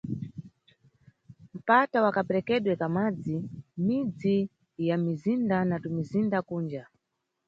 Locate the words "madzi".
2.95-3.35